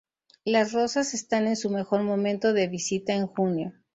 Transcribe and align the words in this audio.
Las 0.45 0.73
rosas 0.73 1.13
están 1.13 1.45
en 1.45 1.55
su 1.55 1.69
mejor 1.69 2.01
momento 2.01 2.53
de 2.53 2.67
visita 2.67 3.13
en 3.13 3.27
junio. 3.27 3.73